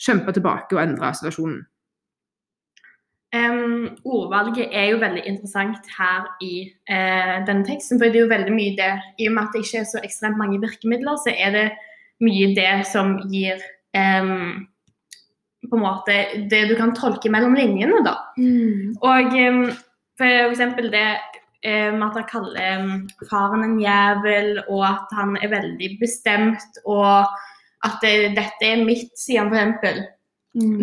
kjempe 0.00 0.32
tilbake 0.36 0.76
og 0.76 0.82
endre 0.82 1.12
situasjonen. 1.16 1.60
Um, 3.30 3.84
ordvalget 4.02 4.72
er 4.74 4.88
jo 4.90 4.96
veldig 4.98 5.22
interessant 5.30 5.86
her 5.94 6.24
i 6.42 6.64
uh, 6.90 7.36
denne 7.46 7.62
teksten. 7.68 8.00
For 8.00 8.10
det 8.10 8.18
er 8.18 8.24
jo 8.24 8.32
veldig 8.32 8.54
mye 8.56 8.74
det 8.78 8.90
I 9.22 9.28
og 9.30 9.36
med 9.36 9.44
at 9.44 9.54
det 9.54 9.62
ikke 9.62 9.82
er 9.84 9.86
så 9.92 10.02
ekstremt 10.02 10.40
mange 10.40 10.58
virkemidler, 10.62 11.20
så 11.22 11.34
er 11.36 11.54
det 11.54 11.66
mye 12.24 12.50
det 12.56 12.72
som 12.90 13.14
gir 13.30 13.62
um, 13.94 14.66
på 15.70 15.78
en 15.78 15.84
måte 15.84 16.16
det 16.50 16.64
du 16.72 16.74
kan 16.74 16.94
tolke 16.96 17.30
mellom 17.30 17.54
linjene, 17.54 18.02
da. 18.02 18.16
Og 19.06 19.38
um, 19.46 19.62
for 20.18 20.50
eksempel 20.50 20.90
det 20.92 21.06
eh, 21.62 21.92
med 21.94 22.06
at 22.08 22.18
han 22.18 22.28
kaller 22.28 22.82
faren 23.30 23.64
en 23.64 23.78
jævel, 23.80 24.58
og 24.68 24.84
at 24.88 25.14
han 25.16 25.36
er 25.40 25.52
veldig 25.54 25.90
bestemt, 26.00 26.80
og 26.84 27.30
at 27.86 28.02
det, 28.02 28.32
dette 28.36 28.66
er 28.66 28.82
mitt, 28.84 29.12
sier 29.18 29.44
han 29.44 29.52
f.eks. 29.52 29.60
eksempel. 29.60 30.02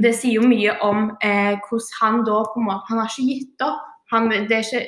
Det 0.02 0.14
sier 0.16 0.40
jo 0.40 0.48
mye 0.48 0.78
om 0.86 1.10
eh, 1.20 1.58
hvordan 1.68 1.88
han 2.00 2.22
da 2.24 2.38
på 2.48 2.62
en 2.62 2.68
måte 2.70 2.88
Han 2.88 3.02
har 3.02 3.10
ikke 3.12 3.26
gitt 3.28 3.64
opp. 3.66 3.84
Han, 4.14 4.30
det 4.32 4.62
ikke, 4.64 4.84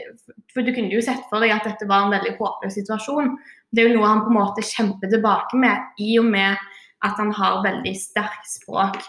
for 0.54 0.64
Du 0.64 0.72
kunne 0.72 0.94
jo 0.94 1.02
sett 1.04 1.26
for 1.28 1.44
deg 1.44 1.52
at 1.52 1.68
dette 1.68 1.88
var 1.90 2.06
en 2.06 2.14
veldig 2.16 2.38
håpløs 2.38 2.78
situasjon. 2.80 3.34
Det 3.76 3.84
er 3.84 3.90
jo 3.90 3.98
noe 3.98 4.08
han 4.08 4.24
på 4.24 4.32
en 4.32 4.38
måte 4.40 4.64
kjemper 4.64 5.12
tilbake 5.12 5.60
med, 5.60 5.90
i 6.00 6.14
og 6.22 6.30
med 6.32 6.56
at 7.04 7.20
han 7.20 7.34
har 7.36 7.60
veldig 7.66 7.92
sterkt 8.00 8.48
språk. 8.48 9.04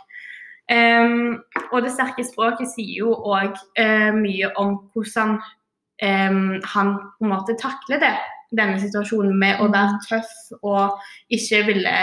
Um, 0.70 1.38
og 1.70 1.82
det 1.82 1.94
sterke 1.94 2.26
språket 2.26 2.68
sier 2.70 3.00
jo 3.00 3.14
òg 3.14 3.56
mye 4.14 4.50
om 4.60 4.76
hvordan 4.92 5.38
um, 5.38 6.58
han 6.74 6.92
på 6.98 7.26
en 7.26 7.32
måte 7.32 7.56
takler 7.58 8.02
det, 8.02 8.12
denne 8.56 8.80
situasjonen 8.82 9.36
med 9.38 9.60
å 9.62 9.68
være 9.70 10.00
tøff 10.08 10.30
og 10.62 10.98
ikke 11.30 11.62
ville 11.68 11.94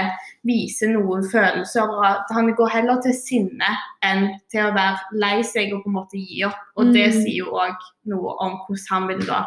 vise 0.48 0.88
noen 0.92 1.26
følelser. 1.32 1.82
og 1.84 2.06
at 2.06 2.34
Han 2.34 2.54
går 2.56 2.70
heller 2.70 3.02
til 3.04 3.14
sinne 3.14 3.72
enn 4.04 4.30
til 4.52 4.66
å 4.66 4.74
være 4.76 5.20
lei 5.20 5.42
seg 5.44 5.74
og 5.74 5.84
på 5.84 5.92
en 5.92 5.98
måte 6.00 6.18
gi 6.22 6.44
opp. 6.48 6.60
Og 6.78 6.94
det 6.94 7.08
Mm. 7.14 7.22
sier 7.22 7.38
jo 7.38 7.52
òg 7.52 7.76
noe 8.06 8.36
om 8.40 8.60
hvordan 8.68 8.88
han 8.90 9.08
vil 9.08 9.26
da 9.28 9.46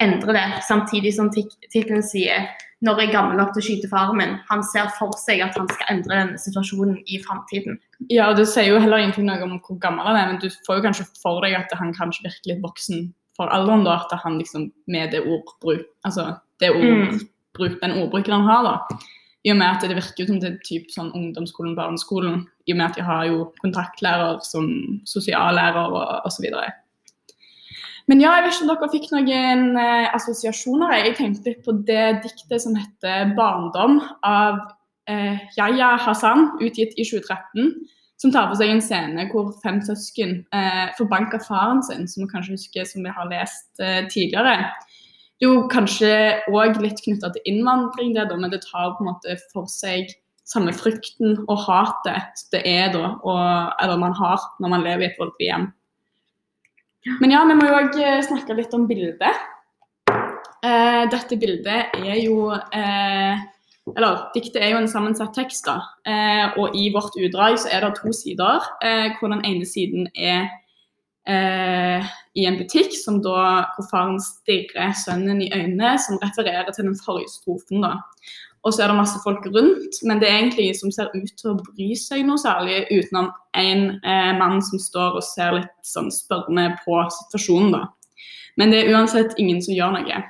endre 0.00 0.32
det. 0.32 0.62
Samtidig 0.68 1.14
som 1.14 1.30
tittelen 1.30 2.02
sier 2.02 2.48
'Når 2.82 2.98
jeg 2.98 3.08
er 3.08 3.12
gammel 3.12 3.36
nok 3.36 3.52
til 3.52 3.60
å 3.60 3.64
skyte 3.66 3.88
faren 3.90 4.16
min'. 4.16 4.40
Han 4.48 4.62
ser 4.62 4.88
for 4.98 5.12
seg 5.12 5.42
at 5.42 5.54
han 5.54 5.68
skal 5.68 5.86
endre 5.90 6.16
denne 6.16 6.38
situasjonen 6.38 6.96
i 7.06 7.18
framtiden. 7.20 7.78
Ja, 8.08 8.30
og 8.30 8.36
det 8.36 8.48
sier 8.48 8.72
jo 8.72 8.78
heller 8.80 8.96
ingenting 8.96 9.26
noe 9.26 9.42
om 9.42 9.60
hvor 9.60 9.78
gammel 9.78 10.06
han 10.06 10.16
er, 10.16 10.32
men 10.32 10.40
du 10.40 10.48
får 10.48 10.76
jo 10.76 10.82
kanskje 10.88 11.06
for 11.22 11.42
deg 11.42 11.52
at 11.54 11.68
han 11.74 11.92
kanskje 11.92 12.24
virker 12.24 12.54
litt 12.54 12.62
voksen 12.62 13.12
for 13.40 13.52
alderen, 13.54 13.86
da, 13.86 13.96
at 14.04 14.20
han 14.24 14.36
liksom 14.40 14.68
med 14.92 15.14
det 15.14 15.22
ordbruk, 15.24 15.86
altså 16.04 16.34
det 16.60 16.74
ordbruk, 16.74 17.78
den 17.80 17.96
ordbruken 18.02 18.36
han 18.36 18.48
har, 18.48 18.68
da. 18.68 19.00
I 19.40 19.54
og 19.54 19.56
med 19.56 19.70
at 19.70 19.86
det 19.88 19.96
virker 19.96 20.28
som 20.28 20.40
det 20.42 20.50
er 20.50 20.58
typ 20.66 20.90
sånn 20.92 21.14
ungdomsskolen, 21.16 21.72
barneskolen, 21.78 22.42
i 22.68 22.74
og 22.74 22.76
med 22.80 22.90
at 22.90 22.98
de 22.98 23.06
har 23.06 23.24
jo 23.30 23.46
kontaktlærer 23.62 24.42
som 24.44 24.68
sosiallærer 25.08 25.96
og 25.96 26.28
osv. 26.28 26.50
Men 28.10 28.20
ja, 28.20 28.34
jeg 28.36 28.44
vet 28.44 28.58
ikke 28.58 28.66
om 28.66 28.72
dere 28.74 28.90
fikk 28.92 29.06
noen 29.14 29.64
eh, 29.80 30.10
assosiasjoner. 30.18 30.92
Jeg 30.98 31.16
tenkte 31.16 31.54
litt 31.54 31.64
på 31.64 31.72
det 31.88 32.04
diktet 32.26 32.66
som 32.66 32.76
heter 32.76 33.32
'Barndom' 33.32 34.02
av 34.26 34.60
eh, 35.08 35.40
Yahya 35.56 35.94
Hassan, 36.04 36.50
utgitt 36.60 36.92
i 36.98 37.06
2013 37.08 37.72
som 38.20 38.32
tar 38.34 38.50
for 38.50 38.60
seg 38.60 38.72
en 38.74 38.82
scene 38.84 39.26
hvor 39.30 39.50
fem 39.64 39.80
søsken 39.84 40.40
eh, 40.56 40.86
forbanker 40.98 41.40
faren 41.46 41.80
sin, 41.86 42.06
som 42.08 42.24
vi 42.24 42.32
kanskje 42.32 42.58
husker 42.58 42.88
som 42.88 43.06
vi 43.06 43.12
har 43.16 43.28
lest 43.30 43.80
eh, 43.80 44.02
tidligere. 44.12 44.70
Det 45.40 45.48
er 45.48 45.54
jo 45.54 45.68
kanskje 45.72 46.10
òg 46.52 46.80
litt 46.84 47.00
knytta 47.00 47.32
til 47.32 47.46
innvandring, 47.48 48.12
det 48.16 48.26
da, 48.28 48.36
men 48.36 48.52
det 48.52 48.60
tar 48.66 48.92
på 48.96 49.06
en 49.06 49.12
måte 49.14 49.38
for 49.54 49.70
seg 49.72 50.12
samme 50.50 50.74
frykten 50.74 51.38
og 51.46 51.62
hatet 51.64 52.42
det 52.52 52.60
er 52.66 52.90
da, 52.92 53.14
og, 53.22 53.70
eller 53.80 54.00
man 54.02 54.16
har 54.18 54.42
når 54.60 54.74
man 54.74 54.84
lever 54.84 55.06
i 55.06 55.08
et 55.08 55.20
voldelig 55.20 55.46
hjem. 55.46 55.70
Men 57.22 57.32
ja, 57.32 57.40
vi 57.48 57.56
må 57.56 57.70
jo 57.70 57.78
òg 57.78 57.96
snakke 58.26 58.58
litt 58.58 58.74
om 58.76 58.84
bildet. 58.90 59.46
Eh, 60.60 61.02
dette 61.08 61.38
bildet 61.40 61.94
er 61.96 62.18
jo 62.20 62.50
eh, 62.52 63.40
eller 63.96 64.26
diktet 64.34 64.60
er 64.62 64.74
jo 64.74 64.80
en 64.80 64.90
sammensatt 64.90 65.34
tekst, 65.36 65.66
da. 65.66 65.80
Eh, 66.06 66.58
og 66.60 66.76
i 66.76 66.88
vårt 66.94 67.16
utdrag 67.18 67.58
så 67.62 67.70
er 67.72 67.84
det 67.84 67.96
to 67.98 68.12
sider, 68.16 68.66
eh, 68.84 69.12
hvor 69.18 69.32
den 69.32 69.44
ene 69.46 69.68
siden 69.68 70.08
er 70.14 70.48
eh, 71.28 72.10
i 72.34 72.46
en 72.48 72.58
butikk 72.60 72.94
som 72.96 73.20
da, 73.24 73.66
hvor 73.76 73.88
faren 73.90 74.20
stirrer 74.22 74.94
sønnen 75.04 75.42
i 75.44 75.50
øynene, 75.54 75.96
som 76.02 76.20
refererer 76.22 76.70
til 76.74 76.88
den 76.88 76.98
forrige 77.04 77.32
strofen. 77.32 77.82
da. 77.86 77.98
Og 78.62 78.74
så 78.74 78.84
er 78.84 78.90
det 78.90 78.98
masse 78.98 79.20
folk 79.24 79.46
rundt, 79.54 80.02
men 80.04 80.20
det 80.20 80.28
er 80.28 80.36
egentlig 80.36 80.66
ingen 80.66 80.80
som 80.82 80.92
ser 80.92 81.14
ut 81.14 81.30
til 81.40 81.52
å 81.54 81.60
bry 81.62 81.94
seg 81.96 82.26
noe 82.28 82.40
særlig, 82.40 82.82
utenom 82.92 83.30
en 83.56 83.86
eh, 84.04 84.32
mann 84.36 84.60
som 84.62 84.82
står 84.82 85.16
og 85.16 85.24
ser 85.24 85.56
litt 85.56 85.72
sånn 85.86 86.10
spørrende 86.12 86.74
på 86.84 86.98
situasjonen, 87.16 87.72
da. 87.78 87.86
Men 88.60 88.74
det 88.74 88.82
er 88.82 88.92
uansett 88.92 89.38
ingen 89.40 89.62
som 89.64 89.72
gjør 89.72 89.94
noe. 89.96 90.20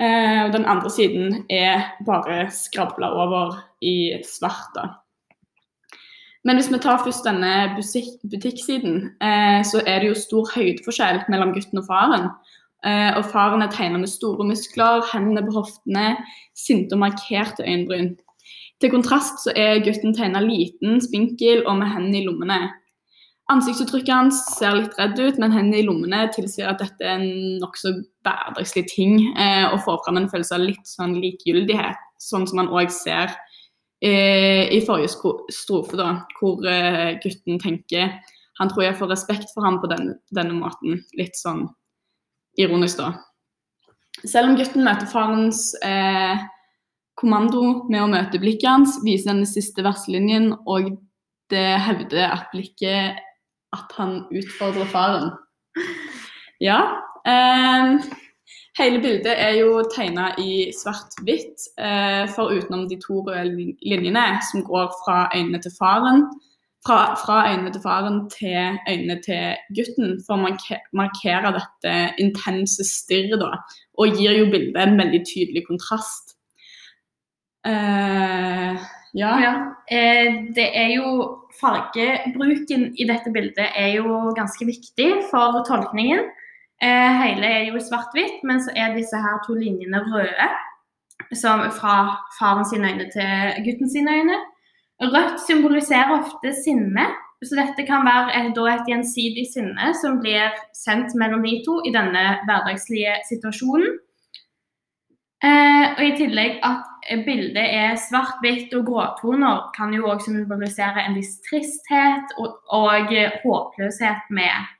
Eh, 0.00 0.44
og 0.44 0.52
den 0.52 0.66
andre 0.68 0.90
siden 0.92 1.46
er 1.50 1.96
bare 2.06 2.50
skrabla 2.52 3.08
over 3.16 3.56
i 3.80 4.12
svart. 4.24 4.70
da. 4.74 4.88
Men 6.44 6.56
hvis 6.56 6.68
vi 6.70 6.78
tar 6.78 7.02
først 7.02 7.24
denne 7.26 7.74
butikksiden, 8.30 9.10
eh, 9.20 9.64
så 9.64 9.80
er 9.86 10.00
det 10.00 10.08
jo 10.12 10.20
stor 10.20 10.52
høydeforskjell 10.54 11.24
mellom 11.28 11.54
gutten 11.56 11.80
og 11.80 11.88
faren. 11.88 12.28
Eh, 12.86 13.16
og 13.18 13.24
faren 13.32 13.62
er 13.62 13.72
tegna 13.72 13.98
med 13.98 14.12
store 14.12 14.46
muskler, 14.46 15.02
hendene 15.12 15.42
på 15.42 15.56
hoftene, 15.56 16.16
sinte 16.54 16.94
og 16.94 17.02
markerte 17.02 17.64
øyenbryn. 17.66 18.14
Til 18.80 18.92
kontrast 18.92 19.42
så 19.42 19.54
er 19.56 19.80
gutten 19.82 20.14
tegna 20.14 20.40
liten, 20.44 21.00
spinkel 21.00 21.64
og 21.66 21.80
med 21.80 21.88
hendene 21.88 22.20
i 22.20 22.26
lommene. 22.26 22.60
Ansiktsuttrykket 23.50 24.14
hans 24.14 24.38
ser 24.58 24.74
litt 24.76 24.94
redd 24.98 25.18
ut, 25.18 25.38
men 25.38 25.54
hendene 25.54 25.80
i 25.80 25.86
lommene 25.86 26.26
tilsier 26.34 26.68
at 26.70 26.82
dette 26.82 27.02
er 27.02 27.16
en 27.16 27.58
nokså 27.62 27.94
hverdagslig 28.26 28.86
ting, 28.90 29.20
eh, 29.38 29.66
og 29.70 29.82
får 29.86 30.02
fram 30.04 30.20
en 30.20 30.30
følelse 30.30 30.58
av 30.58 30.66
litt 30.66 30.90
sånn 30.90 31.16
likegyldighet, 31.22 32.02
sånn 32.20 32.46
som 32.50 32.60
man 32.60 32.72
òg 32.74 32.90
ser 32.92 33.30
eh, 34.02 34.66
i 34.74 34.82
forrige 34.84 35.14
strofe, 35.54 35.96
da, 35.98 36.26
hvor 36.40 36.66
eh, 36.66 37.14
gutten 37.22 37.62
tenker 37.62 38.18
han 38.56 38.70
tror 38.72 38.86
jeg 38.86 38.96
får 38.96 39.10
respekt 39.12 39.52
for 39.54 39.66
ham 39.66 39.80
på 39.82 39.88
den, 39.92 40.14
denne 40.34 40.56
måten. 40.56 41.02
Litt 41.18 41.36
sånn 41.36 41.66
ironisk, 42.60 43.02
da. 43.02 43.12
Selv 44.24 44.50
om 44.50 44.56
gutten 44.56 44.86
møter 44.86 45.08
farens 45.10 45.74
eh, 45.84 46.40
kommando 47.20 47.82
med 47.90 48.00
å 48.00 48.08
møte 48.08 48.40
blikket 48.40 48.70
hans, 48.70 48.96
viser 49.04 49.34
den 49.34 49.48
siste 49.48 49.84
verselinjen, 49.84 50.54
og 50.64 50.94
det 51.52 51.66
hevder 51.84 52.30
at 52.30 52.48
blikket 52.54 53.20
at 53.76 53.98
han 53.98 54.22
utfordrer 54.32 54.92
faren. 54.92 55.34
Ja. 56.56 56.78
Eh, 57.26 58.00
hele 58.78 59.00
bildet 59.02 59.34
er 59.34 59.56
jo 59.58 59.80
tegna 59.90 60.30
i 60.38 60.70
svart-hvitt, 60.76 61.68
eh, 61.78 62.24
for 62.34 62.54
utenom 62.54 62.88
de 62.88 62.98
to 63.02 63.22
røde 63.26 63.74
linjene 63.82 64.26
som 64.50 64.62
går 64.64 64.92
fra 65.02 65.16
øynene 65.34 65.62
til 65.62 65.72
faren, 65.78 66.26
fra, 66.86 67.16
fra 67.18 67.40
øynene 67.50 67.72
til 67.72 67.82
faren 67.82 68.20
til 68.30 68.78
øynene 68.88 69.18
til 69.26 69.56
gutten, 69.74 70.20
for 70.26 70.36
å 70.36 70.44
marke, 70.44 70.78
markere 70.94 71.54
dette 71.58 71.96
intense 72.22 72.86
stirret, 72.86 73.42
og 73.98 74.14
gir 74.14 74.38
jo 74.38 74.50
bildet 74.52 74.78
en 74.84 74.98
veldig 75.00 75.24
tydelig 75.32 75.66
kontrast. 75.66 76.36
Uh, 77.66 78.78
ja. 79.16 79.32
Ja, 79.42 79.52
eh, 79.90 80.44
det 80.54 80.68
er 80.76 80.92
jo 80.94 81.42
Fargebruken 81.56 82.90
i 83.00 83.06
dette 83.08 83.32
bildet 83.32 83.72
er 83.74 83.94
jo 83.96 84.30
ganske 84.36 84.66
viktig 84.68 85.08
for 85.30 85.64
tolkningen. 85.66 86.28
Eh, 86.82 87.12
hele 87.22 87.48
er 87.48 87.68
jo 87.70 87.80
svart-hvitt, 87.80 88.42
men 88.44 88.60
så 88.60 88.74
er 88.76 88.96
disse 88.96 89.16
her 89.16 89.38
to 89.46 89.56
linjene 89.56 90.02
røde. 90.12 90.48
Som 91.32 91.62
fra 91.72 91.94
faren 92.38 92.66
sine 92.68 92.92
øyne 92.92 93.06
til 93.14 93.62
gutten 93.64 93.90
sine 93.90 94.18
øyne. 94.18 94.36
Rødt 95.00 95.40
symboliserer 95.46 96.12
ofte 96.18 96.52
sinne, 96.64 97.06
så 97.44 97.56
dette 97.58 97.84
kan 97.88 98.04
være 98.06 98.52
da 98.56 98.66
et 98.72 98.88
gjensidig 98.88 99.44
sinne 99.52 99.92
som 100.00 100.20
blir 100.20 100.54
sendt 100.72 101.12
mellom 101.20 101.42
de 101.44 101.58
to 101.66 101.80
i 101.84 101.92
denne 101.92 102.24
hverdagslige 102.48 103.16
situasjonen. 103.28 103.98
Eh, 105.44 105.84
og 105.96 106.02
I 106.04 106.14
tillegg 106.16 106.62
at 106.64 107.10
bildet 107.26 107.66
er 107.80 107.98
svart-hvitt 108.00 108.72
og 108.78 108.86
gråtoner, 108.88 109.68
kan 109.76 109.92
jo 109.94 110.08
også 110.08 110.32
symbolisere 110.32 111.04
en 111.04 111.16
viss 111.18 111.36
tristhet 111.44 112.32
og, 112.40 112.56
og 112.72 113.12
håpløshet 113.44 114.32
med, 114.32 114.72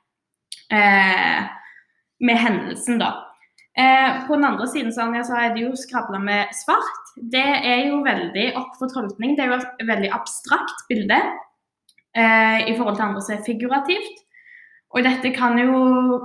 eh, 0.73 1.45
med 2.19 2.39
hendelsen, 2.41 2.99
da. 3.01 3.13
Eh, 3.77 4.27
på 4.27 4.35
den 4.35 4.45
andre 4.47 4.67
siden 4.67 4.93
så, 4.93 5.05
er 5.37 5.53
det 5.53 5.61
jo 5.61 5.75
skrabla 5.77 6.19
med 6.19 6.53
svart. 6.57 7.11
Det 7.15 7.45
er 7.45 7.87
jo 7.91 8.01
veldig 8.05 8.47
opp 8.57 8.77
for 8.79 8.89
tolkning. 8.89 9.35
Det 9.37 9.45
er 9.45 9.51
jo 9.51 9.59
et 9.59 9.83
veldig 9.85 10.09
abstrakt 10.17 10.87
bilde 10.89 11.19
eh, 12.17 12.65
i 12.71 12.73
forhold 12.77 12.97
til 12.97 13.07
andre 13.09 13.21
som 13.21 13.37
er 13.37 13.45
figurativt. 13.45 14.23
Og 14.95 15.03
dette 15.05 15.33
kan 15.35 15.59
jo 15.59 15.77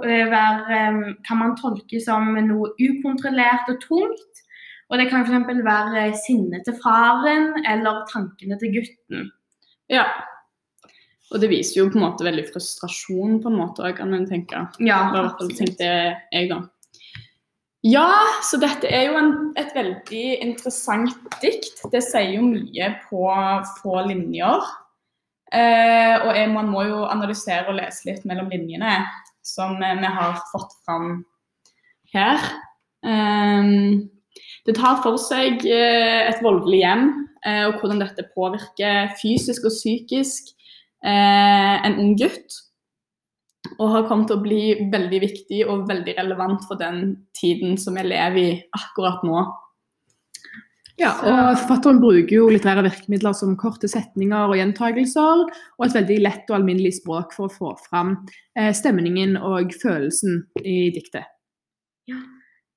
eh, 0.06 0.24
være 0.30 0.78
eh, 0.78 1.00
Kan 1.26 1.40
man 1.42 1.56
tolke 1.58 2.00
som 2.00 2.32
noe 2.46 2.72
ukontrollert 2.80 3.68
og 3.68 3.80
tungt. 3.84 4.44
Og 4.92 5.00
det 5.00 5.08
kan 5.08 5.24
f.eks. 5.24 5.62
være 5.64 6.10
sinnet 6.24 6.66
til 6.68 6.76
faren 6.82 7.52
eller 7.68 8.04
tankene 8.12 8.58
til 8.60 8.74
gutten. 8.76 9.30
Ja. 9.92 10.04
Og 11.32 11.40
det 11.40 11.48
viser 11.48 11.80
jo 11.80 11.88
på 11.88 11.96
en 11.98 12.04
måte 12.04 12.26
veldig 12.26 12.44
frustrasjon, 12.50 13.40
på 13.40 13.48
en 13.48 13.56
måte, 13.56 13.88
kan 13.96 14.12
man 14.12 14.28
tenke. 14.28 14.66
Ja, 14.84 15.06
tenkte 15.40 15.88
jeg 15.88 16.50
da. 16.50 16.60
Ja, 17.82 18.06
så 18.46 18.60
dette 18.62 18.86
er 18.86 19.08
jo 19.08 19.16
en, 19.18 19.32
et 19.58 19.72
veldig 19.74 20.26
interessant 20.44 21.16
dikt. 21.42 21.80
Det 21.90 22.02
sier 22.04 22.36
jo 22.36 22.44
mye 22.46 22.92
på 23.08 23.24
få 23.80 24.04
linjer. 24.06 24.68
Eh, 25.52 26.14
og 26.22 26.30
jeg, 26.36 26.52
man 26.52 26.70
må 26.70 26.84
jo 26.86 27.02
analysere 27.08 27.72
og 27.72 27.80
lese 27.80 28.06
litt 28.08 28.22
mellom 28.28 28.52
linjene, 28.52 29.00
som 29.42 29.74
vi 29.80 30.12
har 30.14 30.38
fått 30.52 30.76
fram 30.84 31.24
her. 32.14 32.46
Eh, 33.02 33.74
det 34.68 34.78
tar 34.78 35.02
for 35.02 35.18
seg 35.18 35.66
eh, 35.66 36.22
et 36.30 36.38
voldelig 36.44 36.84
hjem, 36.84 37.06
eh, 37.42 37.64
og 37.66 37.80
hvordan 37.80 38.04
dette 38.04 38.30
påvirker 38.36 39.10
fysisk 39.18 39.66
og 39.66 39.74
psykisk 39.74 40.52
eh, 40.54 40.61
en 41.02 41.98
ung 41.98 42.14
gutt. 42.20 42.60
Og 43.78 43.88
har 43.92 44.06
kommet 44.08 44.28
til 44.30 44.38
å 44.38 44.42
bli 44.42 44.62
veldig 44.92 45.18
viktig 45.22 45.60
og 45.70 45.88
veldig 45.88 46.16
relevant 46.18 46.64
for 46.68 46.78
den 46.80 47.26
tiden 47.38 47.76
som 47.80 47.96
vi 47.98 48.04
lever 48.06 48.40
i 48.42 48.54
akkurat 48.76 49.22
nå. 49.26 49.44
Ja, 51.00 51.12
og 51.24 51.56
Forfatteren 51.62 52.02
bruker 52.02 52.34
jo 52.36 52.50
litterære 52.52 52.84
virkemidler 52.84 53.34
som 53.34 53.56
korte 53.58 53.88
setninger 53.90 54.50
og 54.50 54.58
gjentagelser, 54.58 55.46
og 55.48 55.86
et 55.86 55.96
veldig 55.96 56.18
lett 56.22 56.50
og 56.52 56.58
alminnelig 56.58 56.98
språk 57.00 57.32
for 57.34 57.48
å 57.48 57.54
få 57.54 57.72
fram 57.88 58.14
eh, 58.58 58.70
stemningen 58.76 59.38
og 59.40 59.72
følelsen 59.82 60.42
i 60.62 60.92
diktet. 60.94 61.26
Ja, 62.10 62.20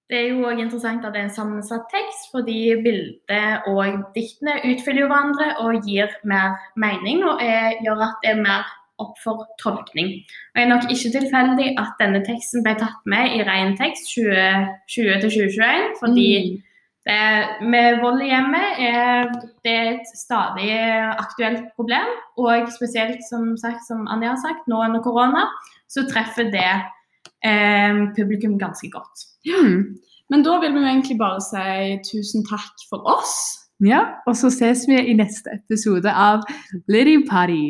Det 0.10 0.18
er 0.20 0.28
jo 0.30 0.44
også 0.46 0.62
interessant 0.62 1.06
at 1.06 1.14
det 1.16 1.22
er 1.22 1.28
en 1.28 1.38
sammensatt 1.40 1.88
tekst, 1.90 2.28
fordi 2.34 2.76
bildet 2.86 3.70
og 3.72 4.04
diktene 4.14 4.60
utfyller 4.70 5.02
jo 5.02 5.08
hverandre 5.10 5.48
og 5.64 5.88
gir 5.88 6.12
mer 6.30 6.60
mening, 6.78 7.24
og 7.26 7.42
er, 7.42 7.74
gjør 7.82 8.04
at 8.10 8.20
det 8.22 8.36
er 8.36 8.44
mer 8.44 8.68
opp 9.02 9.18
for 9.24 9.48
tolkning. 9.60 10.14
Og 10.54 10.56
Det 10.56 10.64
er 10.64 10.72
nok 10.72 10.86
ikke 10.94 11.12
tilfeldig 11.18 11.72
at 11.82 11.98
denne 12.00 12.22
teksten 12.28 12.64
ble 12.64 12.76
tatt 12.80 13.02
med 13.10 13.34
i 13.34 13.42
ren 13.50 13.74
tekst 13.82 14.14
2020-2021, 14.14 16.00
fordi 16.04 16.30
mm 16.54 16.64
det, 17.06 17.22
med 17.62 18.00
vold 18.02 18.24
i 18.26 18.32
hjemmet 18.32 18.80
er 18.82 19.28
det 19.66 19.76
et 19.92 20.12
stadig 20.18 20.72
aktuelt 21.14 21.68
problem. 21.78 22.10
Og 22.42 22.70
spesielt, 22.74 23.22
som, 23.30 23.54
sagt, 23.62 23.86
som 23.88 24.08
Anja 24.10 24.34
har 24.34 24.42
sagt, 24.42 24.66
nå 24.68 24.82
under 24.88 25.04
korona, 25.06 25.46
så 25.90 26.08
treffer 26.10 26.50
det 26.50 26.72
eh, 27.44 28.02
publikum 28.18 28.60
ganske 28.62 28.90
godt. 28.94 29.28
Mm. 29.48 29.98
Men 30.30 30.44
da 30.44 30.58
vil 30.62 30.74
vi 30.74 30.82
jo 30.82 30.90
egentlig 30.90 31.18
bare 31.20 31.42
si 31.44 32.00
tusen 32.10 32.46
takk 32.48 32.88
for 32.90 33.06
oss. 33.18 33.36
Ja, 33.84 34.02
og 34.28 34.38
så 34.40 34.50
ses 34.50 34.86
vi 34.88 34.98
i 34.98 35.14
neste 35.14 35.60
episode 35.60 36.12
av 36.12 36.48
Litty 36.88 37.20
Party. 37.30 37.70